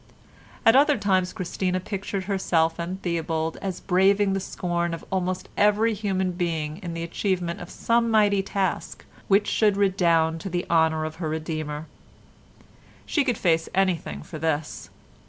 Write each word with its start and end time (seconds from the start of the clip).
At 0.65 0.75
other 0.75 0.97
times 0.97 1.31
Christina 1.31 1.79
pictured 1.79 2.23
herself 2.23 2.79
and 2.79 2.99
Theobald 3.03 3.57
as 3.61 3.79
braving 3.79 4.33
the 4.33 4.39
scorn 4.39 4.95
of 4.95 5.05
almost 5.11 5.47
every 5.55 5.93
human 5.93 6.31
being 6.31 6.77
in 6.77 6.95
the 6.95 7.03
achievement 7.03 7.61
of 7.61 7.69
some 7.69 8.09
mighty 8.09 8.41
task 8.41 9.05
which 9.27 9.45
should 9.47 9.77
redound 9.77 10.41
to 10.41 10.49
the 10.49 10.65
honour 10.71 11.05
of 11.05 11.17
her 11.17 11.29
Redeemer. 11.29 11.85
She 13.05 13.23
could 13.23 13.37
face 13.37 13.69
anything 13.75 14.23
for 14.23 14.39
this. 14.39 14.89